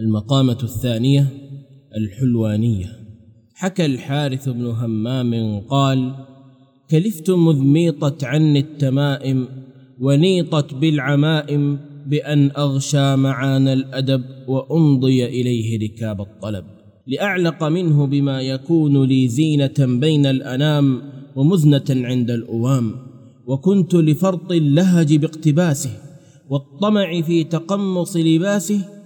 المقامة 0.00 0.58
الثانية 0.62 1.26
الحلوانية. 1.96 2.86
حكى 3.54 3.86
الحارث 3.86 4.48
بن 4.48 4.66
همام 4.66 5.60
قال 5.60 6.14
كلفت 6.90 7.30
مذ 7.30 7.58
ميطت 7.58 8.24
عني 8.24 8.58
التمائم 8.58 9.48
ونيطت 10.00 10.74
بالعمائم 10.74 11.78
بأن 12.06 12.50
أغشى 12.50 13.16
معان 13.16 13.68
الأدب 13.68 14.24
وأمضي 14.48 15.24
إليه 15.24 15.78
ركاب 15.88 16.20
الطلب. 16.20 16.64
لأعلق 17.06 17.64
منه 17.64 18.06
بما 18.06 18.40
يكون 18.40 19.04
لي 19.04 19.28
زينة 19.28 19.98
بين 20.00 20.26
الأنام 20.26 21.02
ومزنة 21.36 21.84
عند 21.90 22.30
الأوام. 22.30 22.92
وكنت 23.46 23.94
لفرط 23.94 24.52
اللهج 24.52 25.16
باقتباسه 25.16 25.90
والطمع 26.50 27.20
في 27.20 27.44
تقمص 27.44 28.16
لباسه 28.16 28.97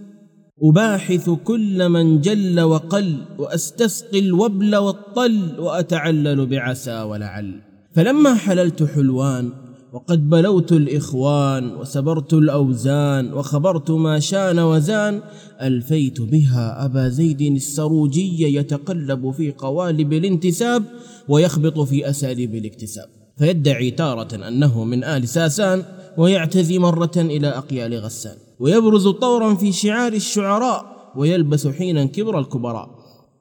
أباحث 0.60 1.30
كل 1.30 1.88
من 1.88 2.20
جل 2.20 2.60
وقل 2.60 3.16
وأستسقي 3.38 4.18
الوبل 4.18 4.76
والطل 4.76 5.60
وأتعلل 5.60 6.46
بعسى 6.46 7.02
ولعل. 7.02 7.60
فلما 7.94 8.34
حللت 8.34 8.82
حلوان 8.82 9.52
وقد 9.92 10.30
بلوت 10.30 10.72
الإخوان 10.72 11.74
وسبرت 11.74 12.34
الأوزان 12.34 13.32
وخبرت 13.32 13.90
ما 13.90 14.18
شان 14.18 14.58
وزان 14.58 15.20
ألفيت 15.62 16.20
بها 16.20 16.84
أبا 16.84 17.08
زيد 17.08 17.40
السروجي 17.40 18.56
يتقلب 18.56 19.30
في 19.30 19.52
قوالب 19.52 20.12
الانتساب 20.12 20.84
ويخبط 21.28 21.80
في 21.80 22.10
أساليب 22.10 22.54
الاكتساب. 22.54 23.08
فيدعي 23.38 23.90
تارة 23.90 24.48
أنه 24.48 24.84
من 24.84 25.04
آل 25.04 25.28
ساسان 25.28 25.82
ويعتزي 26.18 26.78
مرة 26.78 27.12
إلى 27.16 27.48
أقيال 27.48 27.94
غسان 27.94 28.36
ويبرز 28.60 29.08
طورا 29.08 29.54
في 29.54 29.72
شعار 29.72 30.12
الشعراء 30.12 31.12
ويلبس 31.16 31.66
حينا 31.66 32.04
كبر 32.04 32.38
الكبراء. 32.38 32.90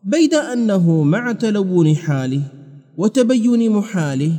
بيد 0.04 0.34
أنه 0.34 1.04
مع 1.04 1.32
تلون 1.32 1.96
حاله 1.96 2.41
وتبين 2.98 3.72
محاله 3.72 4.32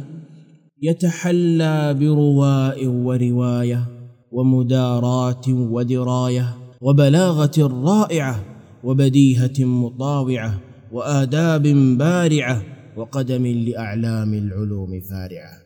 يتحلى 0.82 1.94
برواء 1.94 2.86
ورواية 2.86 3.86
ومداراه 4.32 5.42
ودراية 5.48 6.56
وبلاغة 6.80 7.82
رائعة 7.84 8.44
وبديهة 8.84 9.64
مطاوعة 9.64 10.60
وآداب 10.92 11.62
بارعة 11.98 12.62
وقدم 12.96 13.46
لأعلام 13.46 14.34
العلوم 14.34 15.00
فارعة. 15.00 15.62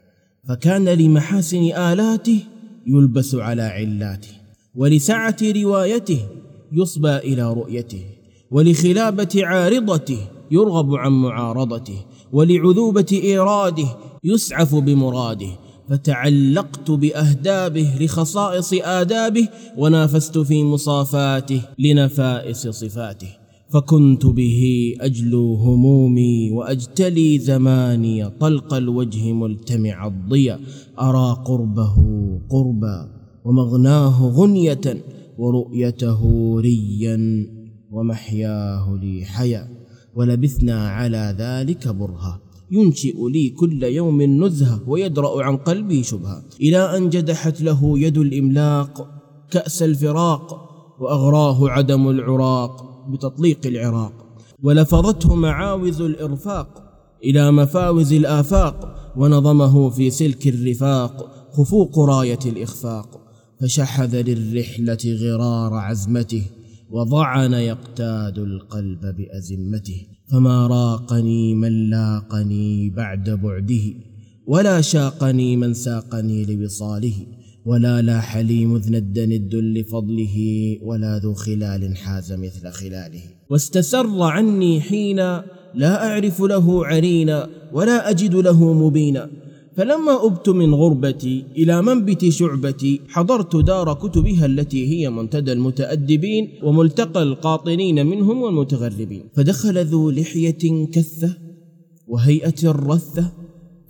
فكان 0.48 0.88
لمحاسن 0.88 1.62
آلاته 1.72 2.40
يلبس 2.86 3.34
على 3.34 3.62
علاته 3.62 4.30
ولسعة 4.74 5.36
روايته 5.42 6.20
يصبى 6.72 7.16
إلى 7.16 7.52
رؤيته 7.52 8.04
ولخلابة 8.50 9.28
عارضته 9.36 10.18
يرغب 10.50 10.94
عن 10.94 11.12
معارضته 11.12 12.04
ولعذوبة 12.32 13.06
إيراده 13.12 13.88
يسعف 14.24 14.74
بمراده. 14.74 15.58
فتعلقت 15.90 16.90
بأهدابه 16.90 17.94
لخصائص 18.00 18.72
آدابه 18.72 19.48
ونافست 19.76 20.38
في 20.38 20.64
مصافاته 20.64 21.62
لنفائس 21.78 22.68
صفاته. 22.68 23.45
فكنت 23.68 24.26
به 24.26 24.94
أجلو 25.00 25.54
همومي 25.54 26.50
وأجتلي 26.50 27.38
زماني 27.38 28.30
طلق 28.30 28.74
الوجه 28.74 29.32
ملتمع 29.32 30.06
الضيا 30.06 30.60
أرى 31.00 31.42
قربه 31.44 31.94
قربا 32.50 33.10
ومغناه 33.44 34.28
غنية 34.28 35.04
ورؤيته 35.38 36.20
ريا 36.60 37.46
ومحياه 37.90 38.98
لي 39.02 39.24
حيا 39.24 39.68
ولبثنا 40.16 40.88
على 40.88 41.36
ذلك 41.38 41.88
برها. 41.88 42.40
ينشئ 42.70 43.16
لي 43.28 43.48
كل 43.48 43.82
يوم 43.82 44.22
نزهة 44.22 44.80
ويدرأ 44.88 45.42
عن 45.44 45.56
قلبي 45.56 46.02
شبهة. 46.02 46.42
إلى 46.60 46.96
أن 46.96 47.08
جدحت 47.08 47.60
له 47.60 47.98
يد 47.98 48.18
الإملاق 48.18 49.08
كأس 49.50 49.82
الفراق 49.82 50.44
وأغراه 51.00 51.68
عدم 51.68 52.08
العراق. 52.08 52.95
بتطليق 53.08 53.66
العراق. 53.66 54.12
ولفظته 54.62 55.34
معاوز 55.34 56.00
الإرفاق 56.00 56.82
إلى 57.24 57.52
مفاوز 57.52 58.12
الآفاق 58.12 58.94
ونظمه 59.16 59.90
في 59.90 60.10
سلك 60.10 60.48
الرفاق 60.48 61.32
خفوق 61.52 61.98
راية 61.98 62.38
الإخفاق. 62.46 63.20
فشحذ 63.60 64.22
للرحلة 64.22 64.98
غرار 65.04 65.74
عزمته 65.74 66.42
وضعن 66.90 67.52
يقتاد 67.52 68.38
القلب 68.38 69.00
بأزمته. 69.00 70.06
فما 70.32 70.66
راقني 70.66 71.54
من 71.54 71.90
لاقني 71.90 72.90
بعد 72.90 73.30
بعده 73.30 73.94
ولا 74.46 74.80
شاقني 74.80 75.56
من 75.56 75.74
ساقني 75.74 76.44
لوصاله. 76.44 77.26
ولا 77.66 78.02
لاح 78.02 78.36
لي 78.36 78.66
مذ 78.66 78.92
ند 78.92 79.18
ند 79.18 79.54
لفضله 79.54 80.36
ولا 80.82 81.18
ذو 81.18 81.34
خلال 81.34 81.96
حاز 81.96 82.32
مثل 82.32 82.70
خلاله. 82.70 83.22
واستسر 83.50 84.22
عني 84.22 84.80
حين 84.80 85.16
لا 85.74 86.06
أعرف 86.08 86.40
له 86.40 86.86
عرينا 86.86 87.48
ولا 87.72 88.10
أجد 88.10 88.34
له 88.34 88.72
مبينا. 88.72 89.30
فلما 89.76 90.26
أبت 90.26 90.48
من 90.48 90.74
غربتي 90.74 91.44
إلى 91.56 91.82
منبت 91.82 92.28
شعبتي 92.28 93.00
حضرت 93.08 93.56
دار 93.56 93.94
كتبها 93.94 94.46
التي 94.46 94.82
هي 94.92 95.10
منتدى 95.10 95.52
المتأدبين 95.52 96.48
وملتقى 96.62 97.22
القاطنين 97.22 98.06
منهم 98.06 98.42
والمتغربين. 98.42 99.22
فدخل 99.34 99.86
ذو 99.86 100.10
لحية 100.10 100.86
كثة 100.94 101.36
وهيئة 102.06 102.60
رثة 102.64 103.32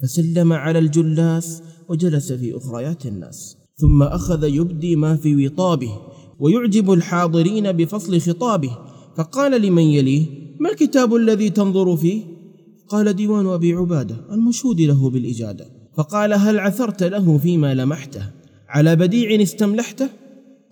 فسلم 0.03 0.53
على 0.53 0.79
الجلاس 0.79 1.63
وجلس 1.89 2.33
في 2.33 2.57
أخريات 2.57 3.07
الناس. 3.07 3.66
ثم 3.79 4.03
أخذ 4.03 4.45
يبدي 4.45 4.97
ما 4.97 5.17
في 5.17 5.47
وطابه 5.47 5.99
ويعجب 6.39 6.93
الحاضرين 6.93 7.73
بفصل 7.73 8.21
خطابه. 8.21 8.79
فقال 9.17 9.63
لمن 9.63 9.83
يليه 9.83 10.27
ما 10.61 10.71
الكتاب 10.71 11.15
الذي 11.15 11.51
تنظر 11.51 11.97
فيه؟ 11.97 12.23
قال 12.89 13.13
ديوان 13.13 13.47
أبي 13.47 13.73
عبادة 13.73 14.17
المشهود 14.33 14.81
له 14.81 15.11
بالإجادة. 15.11 15.67
فقال 15.97 16.33
هل 16.33 16.59
عثرت 16.59 17.03
له 17.03 17.39
فيما 17.39 17.75
لمحته؟ 17.75 18.31
على 18.69 18.97
بديع 18.97 19.43
استملحته؟ 19.43 20.09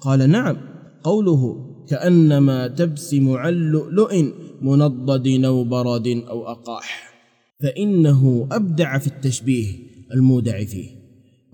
قال 0.01 0.31
نعم. 0.31 0.57
قوله 1.03 1.71
كأنما 1.89 2.69
تبسم 2.69 3.31
عن 3.31 3.53
لؤلؤ 3.53 4.25
منضد 4.63 5.45
أو 5.45 5.65
برد 5.65 6.07
أو 6.29 6.47
أقاح. 6.47 7.15
فإنه 7.63 8.49
أبدع 8.53 8.99
في 8.99 9.07
التشبيه 9.07 9.67
المودع 10.15 10.65
فيه. 10.65 11.04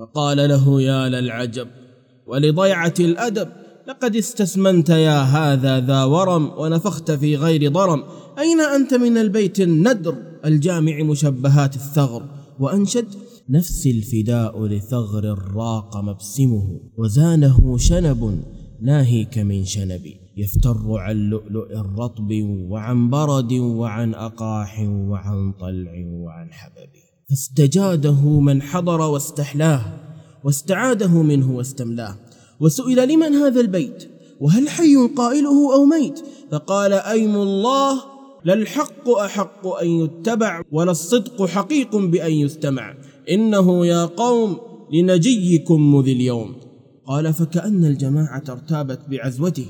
فقال 0.01 0.37
له 0.37 0.83
يا 0.83 1.09
للعجب 1.09 1.69
ولضيعة 2.27 2.95
الأدب 3.01 3.49
لقد 3.89 4.17
استسمنت 4.17 4.89
يا 4.89 5.21
هذا 5.23 5.81
ذا 5.81 6.05
ورم 6.05 6.51
ونفخت 6.59 7.11
في 7.11 7.37
غير 7.37 7.73
ضرم. 7.73 8.03
أين 8.39 8.61
أنت 8.61 8.95
من 8.95 9.19
البيت 9.19 9.61
الندر؟ 9.61 10.15
الجامع 10.45 11.03
مشبهات 11.03 11.77
الثغر 11.77 12.23
وأنشد 12.61 13.07
نفسي 13.49 13.91
الفداء 13.91 14.67
لثغر 14.67 15.39
راق 15.55 15.97
مبسمه 15.97 16.81
وزانه 16.97 17.79
شنب 17.79 18.43
ناهيك 18.81 19.39
من 19.39 19.65
شنبي 19.65 20.17
يفتر 20.37 20.99
عن 20.99 21.17
لؤلؤ 21.17 21.71
الرطب 21.73 22.31
وعن 22.71 23.11
برد 23.11 23.53
وعن 23.53 24.15
أقاح 24.15 24.81
وعن 24.89 25.53
طلع 25.53 25.93
وعن 26.07 26.53
حبب. 26.53 27.10
فاستجاده 27.31 28.41
من 28.41 28.63
حضر 28.63 29.01
واستحلاه 29.01 29.83
واستعاده 30.45 31.23
منه 31.23 31.57
واستملاه. 31.57 32.17
وسئل 32.61 33.09
لمن 33.09 33.33
هذا 33.35 33.61
البيت؟ 33.61 34.11
وهل 34.41 34.69
حي 34.69 34.97
قائله 35.17 35.75
أو 35.75 35.85
ميت؟ 35.85 36.21
فقال 36.51 36.93
أيم 36.93 37.37
الله 37.37 38.03
لا 38.45 38.55
الحق 38.55 39.09
أحق 39.09 39.67
أن 39.67 39.89
يتبع 39.89 40.63
ولا 40.73 40.91
الصدق 40.91 41.47
حقيق 41.47 41.97
بأن 41.97 42.33
يستمع. 42.33 42.95
إنه 43.31 43.87
يا 43.87 44.05
قوم 44.05 44.57
لنجيكم 44.93 45.95
مذ 45.95 46.09
اليوم. 46.09 46.57
قال 47.07 47.35
فكأن 47.35 47.85
الجماعة 47.85 48.45
ارتابت 48.49 49.01
بعزوته 49.09 49.67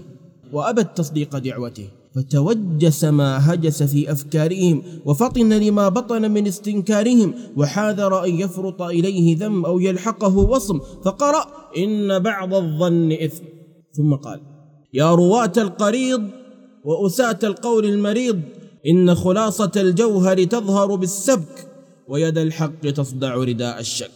وأبت 0.52 0.96
تصديق 0.96 1.38
دعوته. 1.38 1.88
فتوجس 2.14 3.04
ما 3.04 3.54
هجس 3.54 3.82
في 3.82 4.12
أفكارهم 4.12 4.82
وفطن 5.04 5.52
لما 5.52 5.88
بطن 5.88 6.30
من 6.30 6.46
استنكارهم 6.46 7.34
وحاذر 7.56 8.24
أن 8.24 8.40
يفرط 8.40 8.82
إليه 8.82 9.36
ذم 9.38 9.64
أو 9.64 9.80
يلحقه 9.80 10.36
وصم 10.36 10.80
فقرأ 11.04 11.46
إن 11.78 12.18
بعض 12.18 12.54
الظن 12.54 13.12
إثم. 13.12 13.44
ثم 13.92 14.14
قال 14.14 14.40
يا 14.94 15.14
رواة 15.14 15.52
القريض 15.56 16.22
وأساة 16.84 17.38
القول 17.42 17.84
المريض 17.84 18.40
إن 18.86 19.14
خلاصة 19.14 19.72
الجوهر 19.76 20.44
تظهر 20.44 20.94
بالسبك 20.94 21.68
ويد 22.08 22.38
الحق 22.38 22.80
تصدع 22.80 23.34
رداء 23.34 23.80
الشك. 23.80 24.10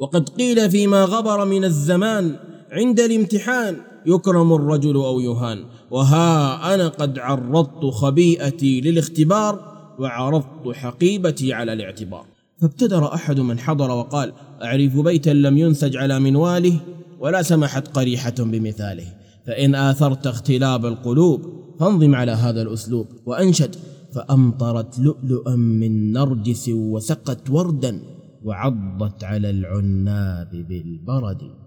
وقد 0.00 0.28
قيل 0.28 0.70
فيما 0.70 1.04
غبر 1.04 1.44
من 1.44 1.64
الزمان 1.64 2.36
عند 2.70 3.00
الامتحان 3.00 3.76
يكرم 4.06 4.52
الرجل 4.52 4.96
أو 4.96 5.20
يهان. 5.20 5.64
وها 5.90 6.74
أنا 6.74 6.88
قد 6.88 7.18
عرضت 7.18 7.84
خبيئتي 7.84 8.80
للاختبار 8.80 9.74
وعرضت 9.98 10.72
حقيبتي 10.72 11.52
على 11.52 11.72
الاعتبار. 11.72 12.24
فابتدر 12.60 13.14
أحد 13.14 13.40
من 13.40 13.58
حضر 13.58 13.90
وقال 13.90 14.32
أعرف 14.62 15.00
بيتا 15.00 15.30
لم 15.30 15.58
ينسج 15.58 15.96
على 15.96 16.20
منواله 16.20 16.80
ولا 17.20 17.42
سمحت 17.42 17.88
قريحة 17.88 18.34
بمثاله. 18.38 19.06
فإن 19.46 19.74
آثرت 19.74 20.26
اختلاب 20.26 20.86
القلوب 20.86 21.42
فانظم 21.80 22.14
على 22.14 22.32
هذا 22.32 22.62
الأسلوب. 22.62 23.06
وأنشد 23.26 23.76
فأمطرت 24.14 24.98
لؤلؤا 24.98 25.56
من 25.56 26.12
نرجس 26.12 26.68
وسقت 26.68 27.50
وردا 27.50 28.00
وعضت 28.44 29.24
على 29.24 29.50
العناب 29.50 30.50
بالبرد. 30.68 31.63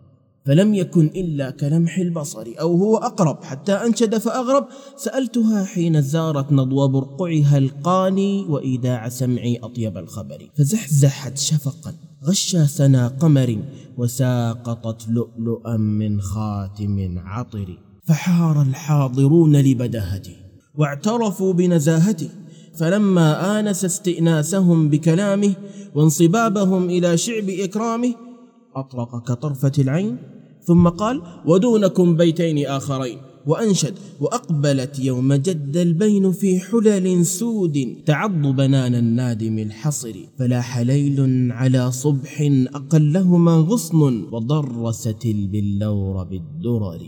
فلم 0.48 0.74
يكن 0.74 1.06
إلا 1.06 1.50
كلمح 1.50 1.98
البصر 1.98 2.48
أو 2.60 2.76
هو 2.76 2.98
أقرب 2.98 3.44
حتى 3.44 3.74
أنشد 3.74 4.18
فأغرب. 4.18 4.68
سألتها 4.98 5.66
حين 5.66 6.02
زارت 6.02 6.52
نضو 6.52 6.88
برقعها 6.88 7.58
القاني 7.58 8.46
وإيداع 8.50 9.10
سمعي 9.10 9.58
أطيب 9.64 9.98
الخبر. 9.98 10.50
فزحزحت 10.58 11.38
شفقا 11.38 11.94
غشى 12.26 12.68
سنا 12.68 13.08
قمر 13.08 13.58
وساقطت 13.98 15.10
لؤلؤا 15.10 15.78
من 15.78 16.22
خاتم 16.22 17.20
عطر. 17.26 17.78
فحار 18.04 18.62
الحاضرون 18.62 19.56
لبداهته 19.56 20.36
واعترفوا 20.76 21.54
بنزاهته 21.54 22.30
فلما 22.76 23.60
آنس 23.60 23.86
استئناسهم 23.86 24.90
بكلامه 24.90 25.54
وانصبابهم 25.96 26.90
إلى 26.90 27.18
شعب 27.18 27.50
إكرامه 27.50 28.14
أطرق 28.76 29.24
كطرفة 29.24 29.72
العين 29.80 30.37
ثم 30.68 30.90
قال 30.90 31.22
ودونكم 31.46 32.18
بيتين 32.18 32.66
آخرين. 32.66 33.18
وأنشد 33.48 33.94
وأقبلت 34.20 35.00
يوم 35.00 35.34
جد 35.34 35.78
البين 35.78 36.32
في 36.32 36.60
حلل 36.60 37.26
سود 37.26 37.96
تعض 38.06 38.42
بنان 38.48 38.96
النادم 38.96 39.60
الحصر 39.60 40.16
فلاح 40.40 40.80
ليل 40.80 41.52
على 41.52 41.92
صبح 41.92 42.42
أقلهما 42.74 43.52
غصن 43.52 44.24
وضرست 44.32 45.26
البلور 45.26 46.24
بالدرر. 46.24 47.02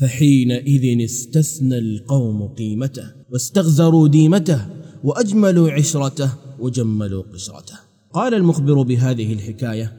فحينئذ 0.00 1.04
استثنى 1.04 1.78
القوم 1.78 2.48
قيمته 2.48 3.04
واستغزروا 3.32 4.08
ديمته 4.08 4.66
وأجملوا 5.04 5.70
عشرته 5.70 6.30
وجملوا 6.60 7.22
قشرته. 7.32 7.78
قال 8.12 8.34
المخبر 8.34 8.82
بهذه 8.82 9.32
الحكاية 9.32 9.92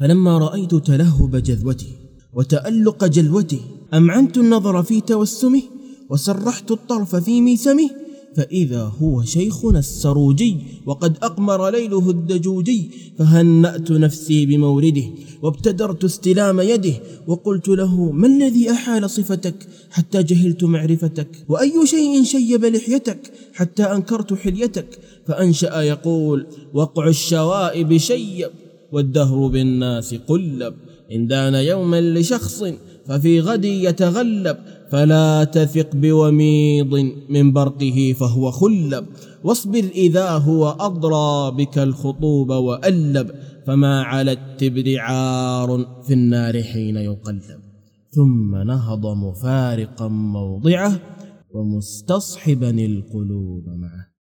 فلما 0.00 0.38
رأيت 0.38 0.74
تلهب 0.74 1.36
جذوته 1.36 2.05
وتألق 2.36 3.04
جلوته. 3.04 3.60
أمعنت 3.94 4.36
النظر 4.38 4.82
في 4.82 5.00
توسمه؟ 5.00 5.62
وسرحت 6.10 6.70
الطرف 6.70 7.16
في 7.16 7.40
ميسمه؟ 7.40 7.90
فإذا 8.36 8.92
هو 9.02 9.22
شيخنا 9.22 9.78
السروجي 9.78 10.56
وقد 10.86 11.16
أقمر 11.22 11.70
ليله 11.70 12.10
الدجوجي 12.10 12.90
فهنأت 13.18 13.90
نفسي 13.90 14.46
بمورده 14.46 15.04
وابتدرت 15.42 16.04
استلام 16.04 16.60
يده 16.60 16.94
وقلت 17.26 17.68
له 17.68 18.12
ما 18.12 18.26
الذي 18.26 18.70
أحال 18.70 19.10
صفتك 19.10 19.54
حتى 19.90 20.22
جهلت 20.22 20.64
معرفتك؟ 20.64 21.28
وأي 21.48 21.86
شيء 21.86 22.24
شيب 22.24 22.64
لحيتك 22.64 23.32
حتى 23.54 23.82
أنكرت 23.82 24.34
حليتك؟ 24.34 24.98
فأنشأ 25.26 25.80
يقول 25.80 26.46
وقع 26.74 27.08
الشوائب 27.08 27.96
شيّب 27.96 28.50
والدهر 28.92 29.46
بالناس 29.46 30.14
قلب 30.14 30.74
إن 31.12 31.26
دان 31.26 31.54
يوما 31.54 32.00
لشخص 32.00 32.64
ففي 33.06 33.40
غد 33.40 33.64
يتغلب 33.64 34.56
فلا 34.90 35.44
تثق 35.44 35.96
بوميض 35.96 36.94
من 37.28 37.52
برقه 37.52 38.14
فهو 38.20 38.50
خلب 38.50 39.06
واصبر 39.44 39.84
إذا 39.94 40.30
هو 40.30 40.68
أضرى 40.68 41.56
بك 41.56 41.78
الخطوب 41.78 42.50
وألب 42.50 43.30
فما 43.66 44.02
على 44.02 44.32
التبر 44.32 44.98
عار 44.98 45.86
في 46.06 46.12
النار 46.12 46.62
حين 46.62 46.96
يقلب 46.96 47.60
ثم 48.10 48.56
نهض 48.56 49.06
مفارقا 49.06 50.08
موضعه 50.08 51.00
ومستصحبا 51.54 52.70
القلوب 52.70 53.64
معه 53.68 54.06